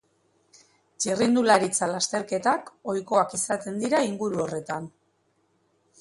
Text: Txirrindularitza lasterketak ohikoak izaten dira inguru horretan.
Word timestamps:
Txirrindularitza 1.03 1.89
lasterketak 1.91 2.73
ohikoak 2.95 3.37
izaten 3.41 3.81
dira 3.85 4.01
inguru 4.11 4.45
horretan. 4.47 4.93